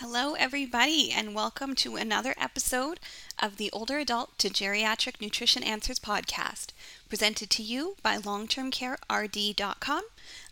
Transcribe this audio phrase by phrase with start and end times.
[0.00, 2.98] Hello, everybody, and welcome to another episode
[3.38, 6.68] of the Older Adult to Geriatric Nutrition Answers podcast,
[7.10, 10.02] presented to you by longtermcarerd.com.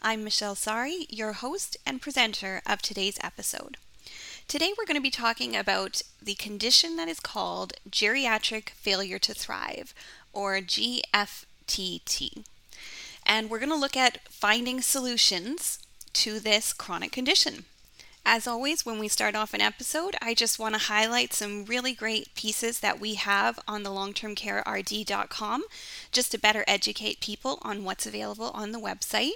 [0.03, 3.79] I'm Michelle Sari, your host and presenter of today's episode.
[4.49, 9.33] Today, we're going to be talking about the condition that is called geriatric failure to
[9.33, 9.95] thrive,
[10.35, 12.45] or GFTT.
[13.25, 15.79] And we're going to look at finding solutions
[16.13, 17.65] to this chronic condition.
[18.31, 21.95] As always, when we start off an episode, I just want to highlight some really
[21.95, 25.63] great pieces that we have on the longtermcarerd.com
[26.13, 29.31] just to better educate people on what's available on the website.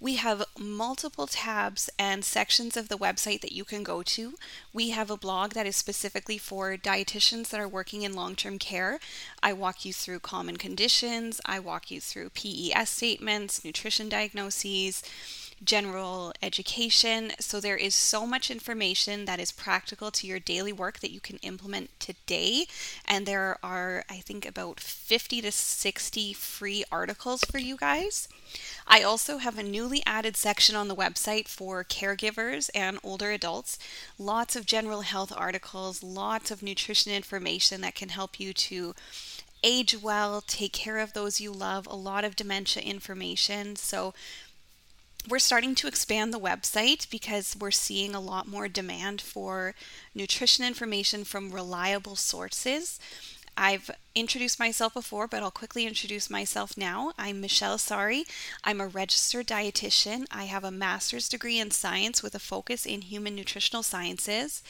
[0.00, 4.34] We have multiple tabs and sections of the website that you can go to.
[4.72, 8.58] We have a blog that is specifically for dietitians that are working in long term
[8.58, 8.98] care.
[9.40, 15.04] I walk you through common conditions, I walk you through PES statements, nutrition diagnoses
[15.64, 17.32] general education.
[17.40, 21.20] So there is so much information that is practical to your daily work that you
[21.20, 22.66] can implement today.
[23.06, 28.28] And there are, I think, about 50 to 60 free articles for you guys.
[28.86, 33.78] I also have a newly added section on the website for caregivers and older adults.
[34.18, 38.94] Lots of general health articles, lots of nutrition information that can help you to
[39.64, 43.74] age well, take care of those you love, a lot of dementia information.
[43.74, 44.14] So,
[45.28, 49.74] we're starting to expand the website because we're seeing a lot more demand for
[50.14, 53.00] nutrition information from reliable sources.
[53.58, 57.12] I've introduced myself before, but I'll quickly introduce myself now.
[57.18, 58.24] I'm Michelle Sari.
[58.62, 60.26] I'm a registered dietitian.
[60.30, 64.62] I have a master's degree in science with a focus in human nutritional sciences.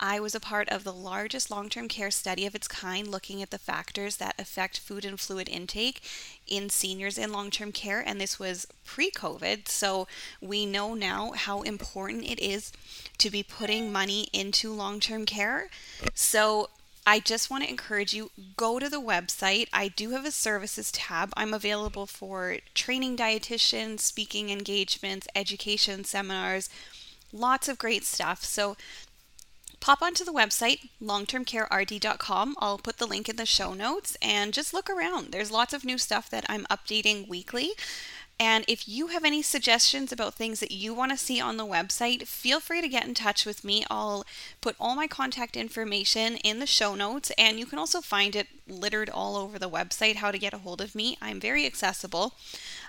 [0.00, 3.42] I was a part of the largest long term care study of its kind looking
[3.42, 6.02] at the factors that affect food and fluid intake
[6.46, 9.68] in seniors in long term care, and this was pre COVID.
[9.68, 10.06] So
[10.40, 12.72] we know now how important it is
[13.18, 15.70] to be putting money into long term care.
[16.14, 16.70] So
[17.06, 19.68] I just want to encourage you go to the website.
[19.72, 21.32] I do have a services tab.
[21.36, 26.70] I'm available for training dietitians, speaking engagements, education seminars,
[27.30, 28.42] lots of great stuff.
[28.42, 28.76] So
[29.84, 32.56] pop onto the website, longtermcarerd.com.
[32.58, 35.30] I'll put the link in the show notes and just look around.
[35.30, 37.72] There's lots of new stuff that I'm updating weekly.
[38.40, 41.66] And if you have any suggestions about things that you want to see on the
[41.66, 43.84] website, feel free to get in touch with me.
[43.90, 44.24] I'll
[44.62, 48.48] put all my contact information in the show notes, and you can also find it
[48.66, 51.18] littered all over the website how to get a hold of me.
[51.20, 52.32] I'm very accessible.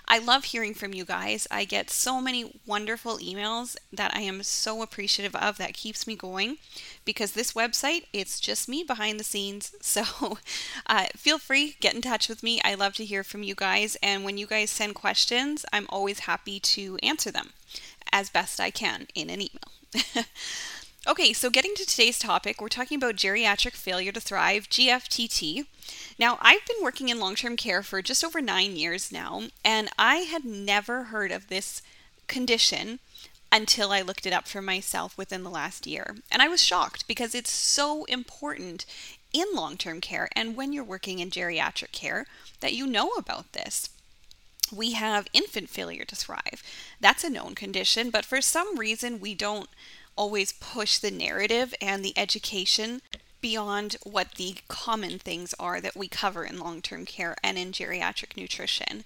[0.08, 1.46] I love hearing from you guys.
[1.50, 6.14] I get so many wonderful emails that I am so appreciative of that keeps me
[6.14, 6.58] going
[7.04, 9.72] because this website, it's just me behind the scenes.
[9.86, 10.38] So
[10.86, 12.60] uh, feel free, get in touch with me.
[12.62, 13.96] I love to hear from you guys.
[14.02, 17.50] And when you guys send questions, I'm always happy to answer them
[18.12, 20.24] as best I can in an email.
[21.08, 25.66] Okay, so getting to today's topic, we're talking about geriatric failure to thrive, GFTT.
[26.18, 29.88] Now, I've been working in long term care for just over nine years now, and
[29.96, 31.80] I had never heard of this
[32.26, 32.98] condition
[33.52, 36.16] until I looked it up for myself within the last year.
[36.28, 38.84] And I was shocked because it's so important
[39.32, 42.26] in long term care and when you're working in geriatric care
[42.58, 43.90] that you know about this
[44.74, 46.62] we have infant failure to thrive.
[47.00, 49.68] That's a known condition, but for some reason we don't
[50.16, 53.02] always push the narrative and the education
[53.40, 57.70] beyond what the common things are that we cover in long term care and in
[57.70, 59.04] geriatric nutrition.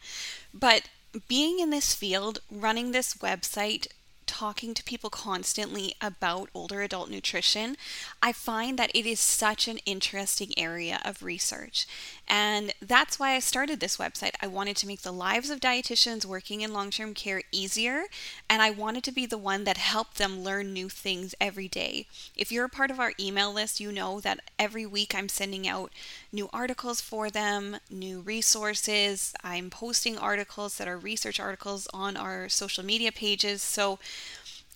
[0.54, 0.88] But
[1.28, 3.88] being in this field, running this website,
[4.30, 7.76] talking to people constantly about older adult nutrition,
[8.22, 11.84] I find that it is such an interesting area of research.
[12.28, 14.34] And that's why I started this website.
[14.40, 18.04] I wanted to make the lives of dietitians working in long term care easier,
[18.48, 22.06] and I wanted to be the one that helped them learn new things every day.
[22.36, 25.66] If you're a part of our email list, you know that every week I'm sending
[25.66, 25.92] out
[26.30, 29.34] new articles for them, new resources.
[29.42, 33.60] I'm posting articles that are research articles on our social media pages.
[33.60, 33.98] So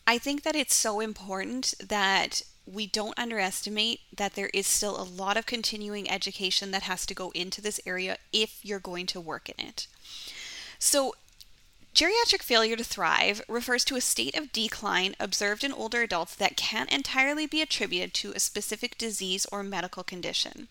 [0.07, 5.05] I think that it's so important that we don't underestimate that there is still a
[5.05, 9.21] lot of continuing education that has to go into this area if you're going to
[9.21, 9.87] work in it.
[10.79, 11.15] So,
[11.95, 16.57] Geriatric failure to thrive refers to a state of decline observed in older adults that
[16.57, 20.67] can't entirely be attributed to a specific disease or medical condition.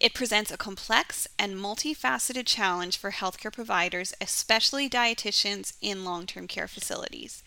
[0.00, 6.48] It presents a complex and multifaceted challenge for healthcare providers, especially dietitians in long term
[6.48, 7.44] care facilities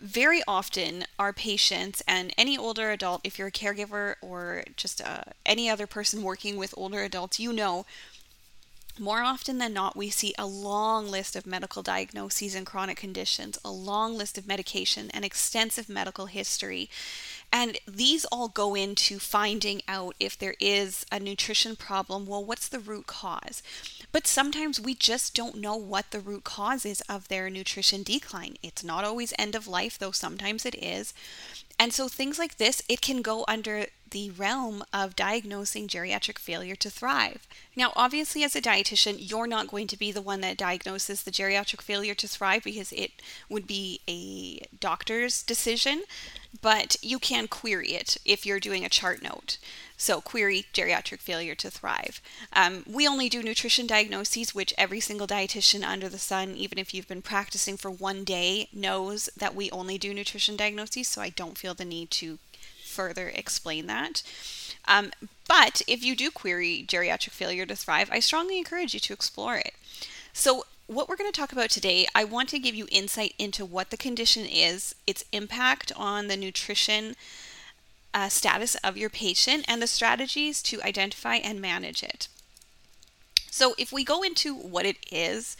[0.00, 5.22] very often our patients and any older adult if you're a caregiver or just uh,
[5.44, 7.84] any other person working with older adults you know
[8.98, 13.58] more often than not we see a long list of medical diagnoses and chronic conditions
[13.64, 16.88] a long list of medication and extensive medical history
[17.52, 22.26] And these all go into finding out if there is a nutrition problem.
[22.26, 23.62] Well, what's the root cause?
[24.12, 28.56] But sometimes we just don't know what the root cause is of their nutrition decline.
[28.62, 31.12] It's not always end of life, though sometimes it is.
[31.80, 36.76] And so things like this, it can go under the realm of diagnosing geriatric failure
[36.76, 37.46] to thrive.
[37.74, 41.30] Now, obviously, as a dietitian, you're not going to be the one that diagnoses the
[41.30, 43.12] geriatric failure to thrive because it
[43.48, 46.02] would be a doctor's decision,
[46.60, 49.56] but you can query it if you're doing a chart note.
[50.00, 52.22] So, query geriatric failure to thrive.
[52.54, 56.94] Um, we only do nutrition diagnoses, which every single dietitian under the sun, even if
[56.94, 61.06] you've been practicing for one day, knows that we only do nutrition diagnoses.
[61.06, 62.38] So, I don't feel the need to
[62.82, 64.22] further explain that.
[64.88, 65.10] Um,
[65.46, 69.56] but if you do query geriatric failure to thrive, I strongly encourage you to explore
[69.56, 69.74] it.
[70.32, 73.66] So, what we're going to talk about today, I want to give you insight into
[73.66, 77.16] what the condition is, its impact on the nutrition
[78.12, 82.28] uh, status of your patient, and the strategies to identify and manage it.
[83.50, 85.56] So, if we go into what it is,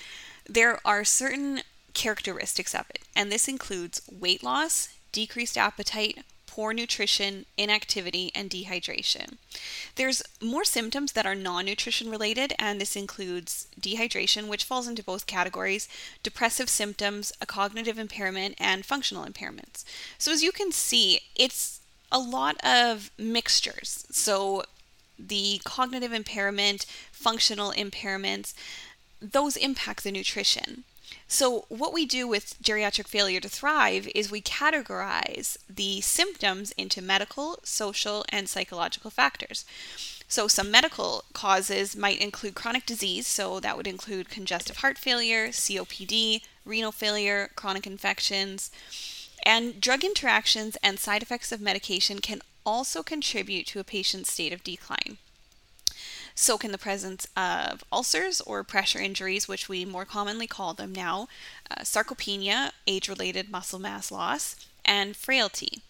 [0.49, 1.63] there are certain
[1.93, 9.37] characteristics of it, and this includes weight loss, decreased appetite, poor nutrition, inactivity, and dehydration.
[9.95, 15.03] There's more symptoms that are non nutrition related, and this includes dehydration, which falls into
[15.03, 15.89] both categories,
[16.23, 19.85] depressive symptoms, a cognitive impairment, and functional impairments.
[20.19, 21.80] So, as you can see, it's
[22.13, 24.07] a lot of mixtures.
[24.11, 24.65] So,
[25.19, 28.55] the cognitive impairment, functional impairments,
[29.21, 30.85] those impact the nutrition.
[31.29, 37.01] So, what we do with geriatric failure to thrive is we categorize the symptoms into
[37.03, 39.65] medical, social, and psychological factors.
[40.27, 45.49] So, some medical causes might include chronic disease, so that would include congestive heart failure,
[45.49, 48.71] COPD, renal failure, chronic infections,
[49.45, 54.53] and drug interactions and side effects of medication can also contribute to a patient's state
[54.53, 55.19] of decline.
[56.35, 60.95] So can the presence of ulcers or pressure injuries, which we more commonly call them
[60.95, 61.29] now,
[61.71, 65.83] uh, sarcopenia, age related muscle mass loss, and frailty.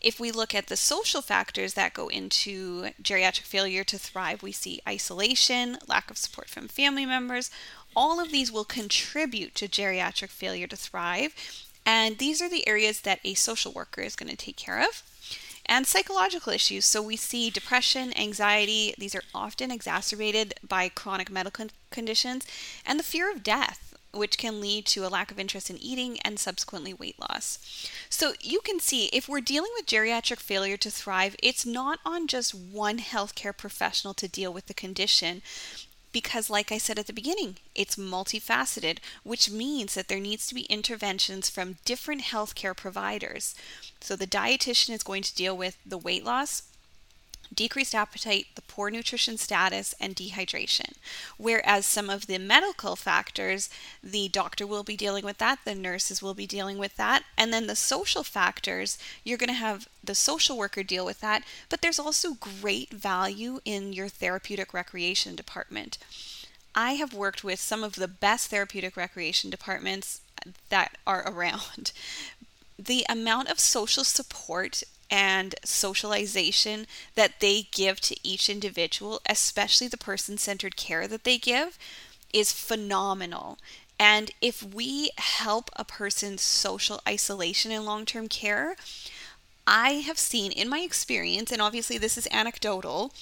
[0.00, 4.52] If we look at the social factors that go into geriatric failure to thrive, we
[4.52, 7.50] see isolation, lack of support from family members.
[7.94, 13.00] All of these will contribute to geriatric failure to thrive, and these are the areas
[13.02, 15.02] that a social worker is going to take care of
[15.66, 16.84] and psychological issues.
[16.84, 22.46] So we see depression, anxiety, these are often exacerbated by chronic medical conditions,
[22.84, 23.82] and the fear of death.
[24.12, 27.58] Which can lead to a lack of interest in eating and subsequently weight loss.
[28.08, 32.26] So, you can see if we're dealing with geriatric failure to thrive, it's not on
[32.26, 35.42] just one healthcare professional to deal with the condition
[36.16, 40.54] because, like I said at the beginning, it's multifaceted, which means that there needs to
[40.54, 43.54] be interventions from different healthcare providers.
[44.00, 46.62] So, the dietitian is going to deal with the weight loss,
[47.54, 50.94] decreased appetite, the poor nutrition status, and dehydration.
[51.36, 53.70] Whereas some of the medical factors,
[54.02, 57.52] the doctor will be dealing with that, the nurses will be dealing with that, and
[57.52, 61.82] then the social factors, you're going to have the social worker deal with that, but
[61.82, 65.98] there's also great value in your therapeutic recreation department.
[66.74, 70.20] I have worked with some of the best therapeutic recreation departments
[70.68, 71.92] that are around.
[72.78, 79.96] The amount of social support and socialization that they give to each individual, especially the
[79.96, 81.78] person centered care that they give,
[82.32, 83.58] is phenomenal.
[83.98, 88.76] And if we help a person's social isolation in long term care,
[89.66, 93.12] I have seen in my experience, and obviously this is anecdotal,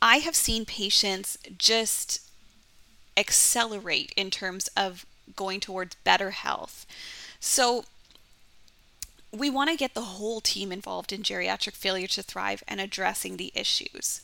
[0.00, 2.22] I have seen patients just
[3.16, 6.86] accelerate in terms of going towards better health.
[7.38, 7.84] So,
[9.32, 13.36] we want to get the whole team involved in geriatric failure to thrive and addressing
[13.36, 14.20] the issues.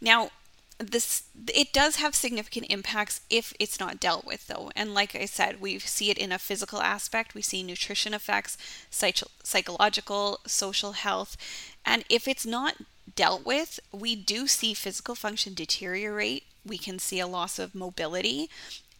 [0.00, 0.30] Now,
[0.78, 4.70] this it does have significant impacts if it's not dealt with though.
[4.76, 7.34] And like i said we see it in a physical aspect.
[7.34, 8.56] We see nutrition effects
[8.90, 11.36] psych- psychological social health.
[11.84, 12.76] And if it's not
[13.16, 16.44] dealt with we do see physical function deteriorate.
[16.64, 18.48] We can see a loss of mobility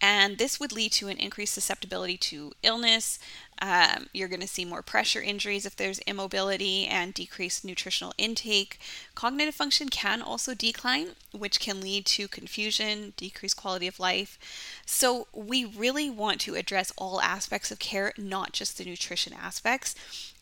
[0.00, 3.19] and this would lead to an increased susceptibility to illness.
[3.61, 8.78] Um, you're going to see more pressure injuries if there's immobility and decreased nutritional intake.
[9.17, 14.38] Cognitive function can also decline, which can lead to confusion, decreased quality of life.
[14.87, 19.97] So, we really want to address all aspects of care, not just the nutrition aspects.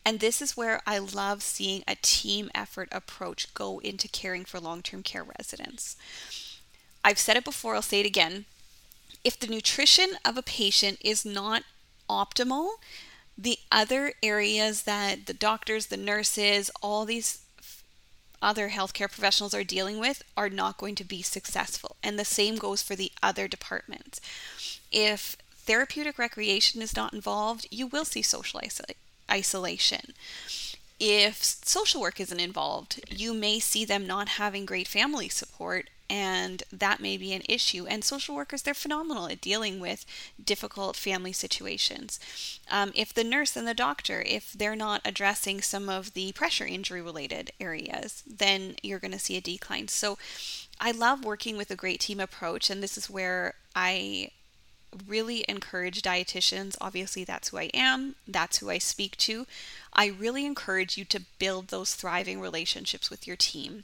[0.05, 4.59] And this is where I love seeing a team effort approach go into caring for
[4.59, 5.97] long term care residents.
[7.03, 8.45] I've said it before, I'll say it again
[9.27, 11.63] if the nutrition of a patient is not
[12.09, 12.69] optimal,
[13.37, 17.39] the other areas that the doctors, the nurses, all these
[18.41, 21.97] other healthcare professionals are dealing with are not going to be successful.
[22.01, 24.21] And the same goes for the other departments.
[24.93, 28.61] If therapeutic recreation is not involved, you will see social
[29.29, 30.13] isolation.
[31.01, 36.63] If social work isn't involved, you may see them not having great family support and
[36.71, 37.85] that may be an issue.
[37.87, 40.05] And social workers, they're phenomenal at dealing with
[40.43, 42.19] difficult family situations.
[42.69, 46.65] Um, if the nurse and the doctor, if they're not addressing some of the pressure
[46.65, 49.87] injury related areas, then you're going to see a decline.
[49.87, 50.17] So
[50.79, 54.31] I love working with a great team approach, and this is where I
[55.05, 56.75] really encourage dietitians.
[56.79, 59.45] Obviously, that's who I am, that's who I speak to.
[59.93, 63.83] I really encourage you to build those thriving relationships with your team.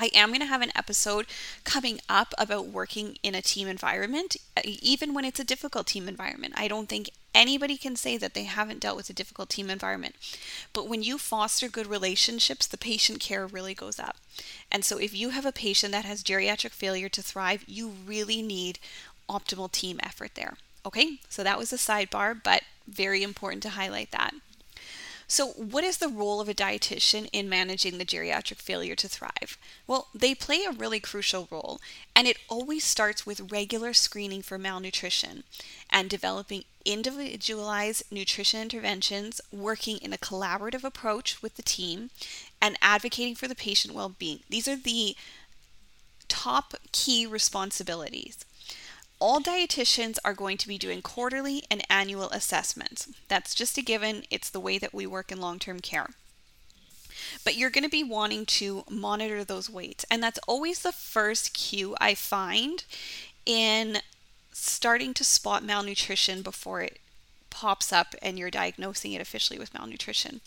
[0.00, 1.26] I am going to have an episode
[1.64, 6.08] coming up about working in a team environment, uh, even when it's a difficult team
[6.08, 6.54] environment.
[6.56, 10.14] I don't think anybody can say that they haven't dealt with a difficult team environment.
[10.72, 14.16] But when you foster good relationships, the patient care really goes up.
[14.70, 18.40] And so if you have a patient that has geriatric failure to thrive, you really
[18.40, 18.78] need
[19.28, 20.54] optimal team effort there.
[20.86, 24.32] Okay, so that was a sidebar, but very important to highlight that.
[25.30, 29.58] So, what is the role of a dietitian in managing the geriatric failure to thrive?
[29.86, 31.82] Well, they play a really crucial role,
[32.16, 35.44] and it always starts with regular screening for malnutrition
[35.90, 42.08] and developing individualized nutrition interventions, working in a collaborative approach with the team,
[42.62, 44.40] and advocating for the patient well being.
[44.48, 45.14] These are the
[46.28, 48.46] top key responsibilities
[49.20, 53.08] all dietitians are going to be doing quarterly and annual assessments.
[53.28, 56.10] That's just a given, it's the way that we work in long term care.
[57.44, 60.04] But you're going to be wanting to monitor those weights.
[60.10, 62.84] And that's always the first cue I find
[63.44, 63.98] in
[64.52, 67.00] starting to spot malnutrition before it
[67.50, 70.40] pops up and you're diagnosing it officially with malnutrition.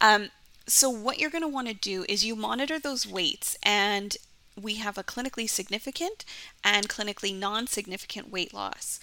[0.00, 0.30] Um,
[0.66, 4.16] so, what you're going to want to do is you monitor those weights and
[4.60, 6.24] we have a clinically significant
[6.62, 9.00] and clinically non significant weight loss.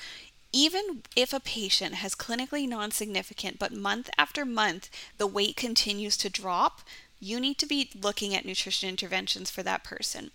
[0.51, 6.17] Even if a patient has clinically non significant, but month after month the weight continues
[6.17, 6.81] to drop,
[7.21, 10.31] you need to be looking at nutrition interventions for that person.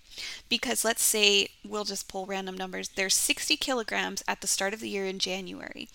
[0.48, 2.90] Because let's say we'll just pull random numbers.
[2.90, 5.88] There's 60 kilograms at the start of the year in January,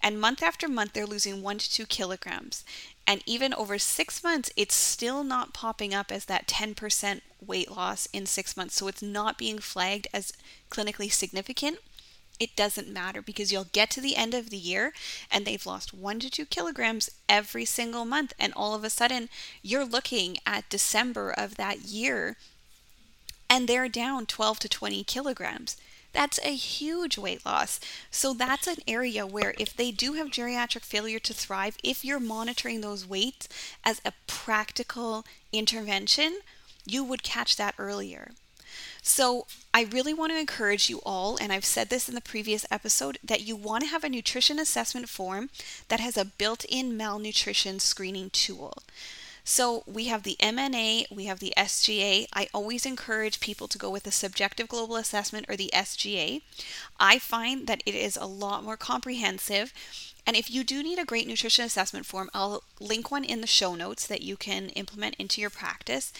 [0.00, 2.64] and month after month they're losing one to two kilograms.
[3.06, 8.06] And even over six months, it's still not popping up as that 10% weight loss
[8.12, 8.74] in six months.
[8.74, 10.32] So it's not being flagged as
[10.70, 11.78] clinically significant.
[12.38, 14.92] It doesn't matter because you'll get to the end of the year
[15.30, 18.34] and they've lost one to two kilograms every single month.
[18.38, 19.28] And all of a sudden,
[19.62, 22.36] you're looking at December of that year
[23.48, 25.76] and they're down 12 to 20 kilograms.
[26.16, 27.78] That's a huge weight loss.
[28.10, 32.18] So that's an area where if they do have geriatric failure to thrive, if you're
[32.18, 33.50] monitoring those weights
[33.84, 36.38] as a practical intervention,
[36.86, 38.30] you would catch that earlier.
[39.02, 42.64] So, I really want to encourage you all, and I've said this in the previous
[42.70, 45.50] episode, that you want to have a nutrition assessment form
[45.88, 48.82] that has a built in malnutrition screening tool.
[49.48, 52.26] So we have the MNA, we have the SGA.
[52.32, 56.42] I always encourage people to go with the subjective global assessment or the SGA.
[56.98, 59.72] I find that it is a lot more comprehensive.
[60.26, 63.46] And if you do need a great nutrition assessment form, I'll link one in the
[63.46, 66.12] show notes that you can implement into your practice.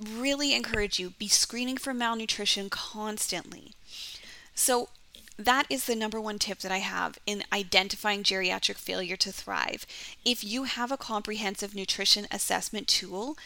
[0.00, 3.72] Really encourage you be screening for malnutrition constantly.
[4.54, 4.90] So
[5.38, 9.86] that is the number one tip that I have in identifying geriatric failure to thrive.
[10.24, 13.36] If you have a comprehensive nutrition assessment tool,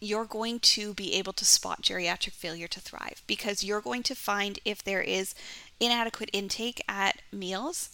[0.00, 4.14] you're going to be able to spot geriatric failure to thrive because you're going to
[4.14, 5.34] find if there is
[5.80, 7.90] inadequate intake at meals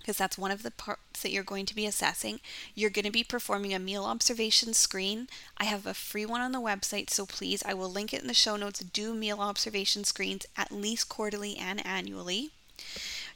[0.00, 2.40] because that's one of the parts that you're going to be assessing.
[2.74, 5.28] You're going to be performing a meal observation screen.
[5.56, 8.26] I have a free one on the website, so please, I will link it in
[8.28, 8.80] the show notes.
[8.80, 12.50] Do meal observation screens at least quarterly and annually.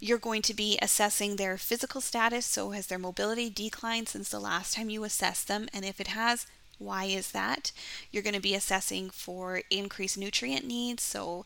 [0.01, 2.47] You're going to be assessing their physical status.
[2.47, 5.69] So, has their mobility declined since the last time you assessed them?
[5.73, 6.47] And if it has,
[6.79, 7.73] why is that?
[8.11, 11.03] You're going to be assessing for increased nutrient needs.
[11.03, 11.45] So,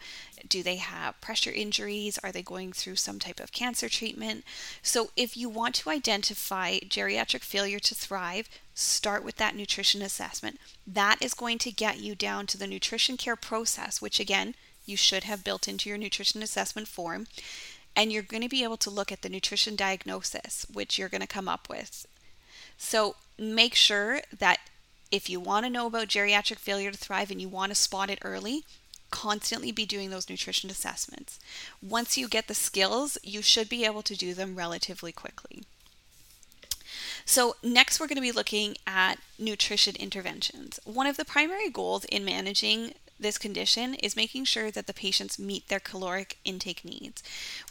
[0.48, 2.18] do they have pressure injuries?
[2.22, 4.44] Are they going through some type of cancer treatment?
[4.82, 10.58] So, if you want to identify geriatric failure to thrive, start with that nutrition assessment.
[10.86, 14.54] That is going to get you down to the nutrition care process, which again,
[14.86, 17.26] you should have built into your nutrition assessment form.
[17.94, 21.20] And you're going to be able to look at the nutrition diagnosis, which you're going
[21.20, 22.06] to come up with.
[22.76, 24.60] So, make sure that
[25.10, 28.10] if you want to know about geriatric failure to thrive and you want to spot
[28.10, 28.64] it early,
[29.10, 31.38] constantly be doing those nutrition assessments.
[31.82, 35.62] Once you get the skills, you should be able to do them relatively quickly.
[37.24, 40.80] So, next, we're going to be looking at nutrition interventions.
[40.84, 45.38] One of the primary goals in managing this condition is making sure that the patients
[45.38, 47.22] meet their caloric intake needs.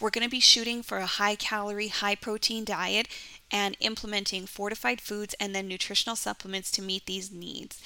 [0.02, 3.08] We're going to be shooting for a high calorie, high protein diet
[3.52, 7.82] and implementing fortified foods and then nutritional supplements to meet these needs.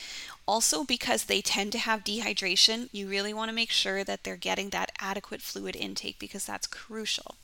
[0.48, 4.36] Also, because they tend to have dehydration, you really want to make sure that they're
[4.36, 7.36] getting that adequate fluid intake because that's crucial.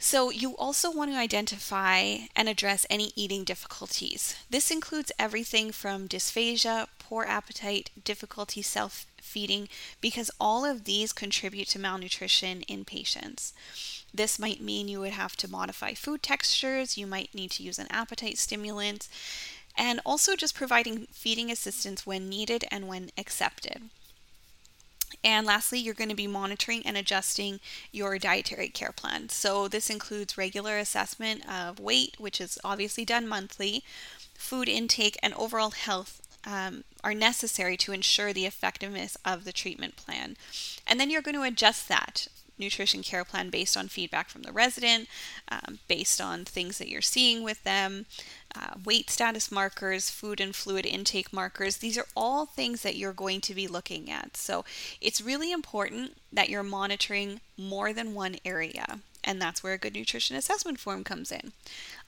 [0.00, 4.36] So, you also want to identify and address any eating difficulties.
[4.48, 9.68] This includes everything from dysphagia, poor appetite, difficulty self feeding,
[10.00, 13.52] because all of these contribute to malnutrition in patients.
[14.14, 17.78] This might mean you would have to modify food textures, you might need to use
[17.78, 19.08] an appetite stimulant,
[19.76, 23.90] and also just providing feeding assistance when needed and when accepted.
[25.24, 27.60] And lastly, you're going to be monitoring and adjusting
[27.92, 29.28] your dietary care plan.
[29.28, 33.82] So, this includes regular assessment of weight, which is obviously done monthly,
[34.34, 39.96] food intake, and overall health um, are necessary to ensure the effectiveness of the treatment
[39.96, 40.36] plan.
[40.86, 44.52] And then you're going to adjust that nutrition care plan based on feedback from the
[44.52, 45.08] resident,
[45.48, 48.06] um, based on things that you're seeing with them,
[48.54, 51.78] uh, weight status markers, food and fluid intake markers.
[51.78, 54.36] These are all things that you're going to be looking at.
[54.36, 54.64] So
[55.00, 59.00] it's really important that you're monitoring more than one area.
[59.24, 61.52] And that's where a good nutrition assessment form comes in.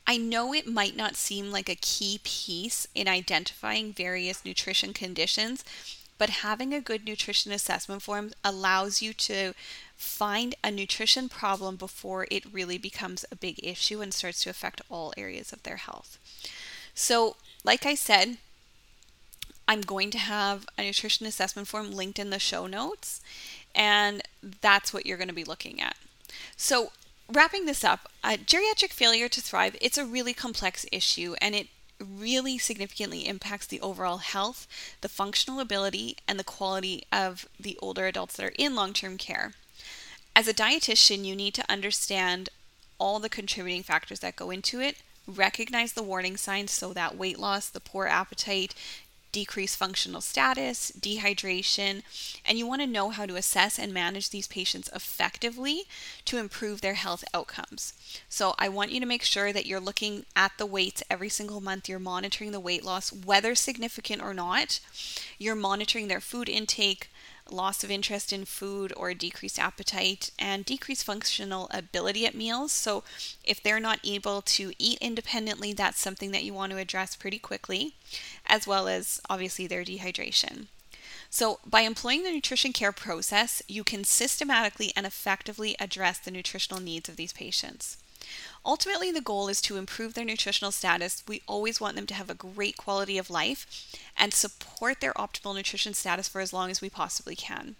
[0.07, 5.65] I know it might not seem like a key piece in identifying various nutrition conditions,
[6.21, 9.55] but having a good nutrition assessment form allows you to
[9.97, 14.83] find a nutrition problem before it really becomes a big issue and starts to affect
[14.91, 16.19] all areas of their health.
[16.95, 18.37] So, like I said,
[19.67, 23.23] I'm going to have a nutrition assessment form linked in the show notes,
[23.75, 24.21] and
[24.61, 25.97] that's what you're going to be looking at.
[26.55, 26.93] So,
[27.33, 31.69] wrapping this up, uh, geriatric failure to thrive, it's a really complex issue and it
[32.01, 34.67] really significantly impacts the overall health,
[35.01, 39.19] the functional ability, and the quality of the older adults that are in long term
[39.19, 39.53] care.
[40.35, 42.49] As a dietitian, you need to understand
[42.99, 47.39] all the contributing factors that go into it, recognize the warning signs so that weight
[47.39, 48.75] loss, the poor appetite,
[49.33, 52.03] decreased functional status, dehydration,
[52.45, 55.85] and you want to know how to assess and manage these patients effectively
[56.25, 57.93] to improve their health outcomes.
[58.29, 61.61] So, I want you to make sure that you're looking at the weights every single
[61.61, 64.81] month, you're monitoring the weight loss, whether significant or not,
[65.39, 67.11] you're monitoring their food intake,
[67.53, 72.73] loss of interest in food or decreased appetite, and decreased functional ability at meals.
[72.73, 73.05] So,
[73.45, 77.39] if they're not able to eat independently, that's something that you want to address pretty
[77.39, 77.95] quickly,
[78.47, 80.67] as well as obviously their dehydration.
[81.31, 86.81] So, by employing the nutrition care process, you can systematically and effectively address the nutritional
[86.83, 87.97] needs of these patients.
[88.65, 91.23] Ultimately, the goal is to improve their nutritional status.
[91.27, 93.67] We always want them to have a great quality of life
[94.17, 97.77] and support their optimal nutrition status for as long as we possibly can.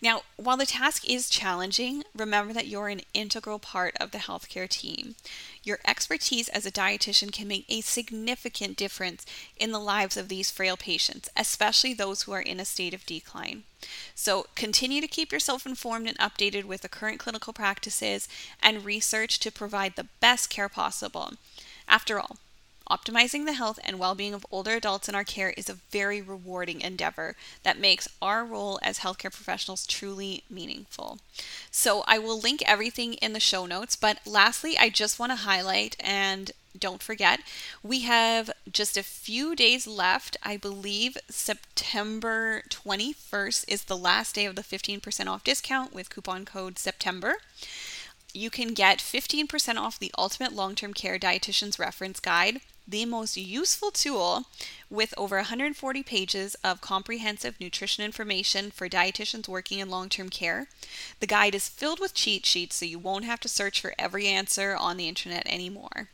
[0.00, 4.68] Now, while the task is challenging, remember that you're an integral part of the healthcare
[4.68, 5.16] team.
[5.62, 10.50] Your expertise as a dietitian can make a significant difference in the lives of these
[10.50, 13.64] frail patients, especially those who are in a state of decline.
[14.14, 18.28] So, continue to keep yourself informed and updated with the current clinical practices
[18.62, 21.32] and research to provide the best care possible.
[21.88, 22.38] After all,
[22.88, 26.22] Optimizing the health and well being of older adults in our care is a very
[26.22, 31.18] rewarding endeavor that makes our role as healthcare professionals truly meaningful.
[31.70, 35.36] So, I will link everything in the show notes, but lastly, I just want to
[35.36, 37.40] highlight and don't forget,
[37.82, 40.36] we have just a few days left.
[40.42, 46.44] I believe September 21st is the last day of the 15% off discount with coupon
[46.44, 47.36] code September
[48.36, 53.36] you can get 15% off the Ultimate Long Term Care Dietitian's Reference Guide the most
[53.36, 54.46] useful tool
[54.88, 60.68] with over 140 pages of comprehensive nutrition information for dietitians working in long term care.
[61.20, 64.26] The guide is filled with cheat sheets so you won't have to search for every
[64.28, 66.08] answer on the internet anymore.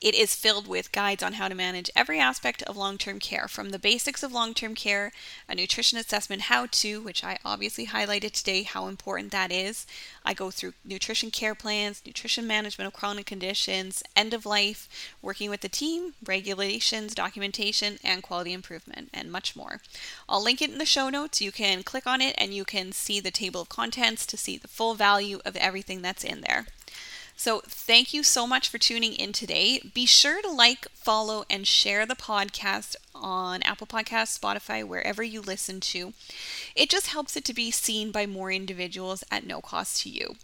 [0.00, 3.48] It is filled with guides on how to manage every aspect of long term care,
[3.48, 5.12] from the basics of long term care,
[5.48, 9.86] a nutrition assessment how to, which I obviously highlighted today how important that is.
[10.24, 14.88] I go through nutrition care plans, nutrition management of chronic conditions, end of life,
[15.22, 19.80] working with the team, regulations, documentation, and quality improvement, and much more.
[20.28, 21.40] I'll link it in the show notes.
[21.40, 24.56] You can click on it and you can see the table of contents to see
[24.56, 26.66] the full value of everything that's in there.
[27.36, 29.80] So, thank you so much for tuning in today.
[29.92, 35.40] Be sure to like, follow, and share the podcast on Apple Podcasts, Spotify, wherever you
[35.40, 36.12] listen to.
[36.74, 40.36] It just helps it to be seen by more individuals at no cost to you.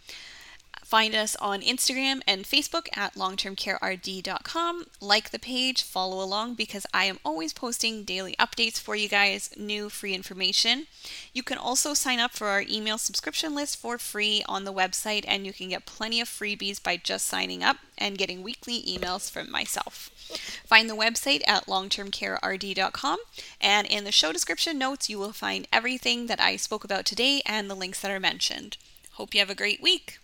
[0.91, 4.87] Find us on Instagram and Facebook at longtermcarerd.com.
[5.01, 9.55] Like the page, follow along because I am always posting daily updates for you guys,
[9.57, 10.89] new free information.
[11.33, 15.25] You can also sign up for our email subscription list for free on the website,
[15.29, 19.31] and you can get plenty of freebies by just signing up and getting weekly emails
[19.31, 20.11] from myself.
[20.67, 23.19] Find the website at longtermcarerd.com,
[23.61, 27.43] and in the show description notes, you will find everything that I spoke about today
[27.47, 28.77] and the links that are mentioned.
[29.13, 30.19] Hope you have a great week.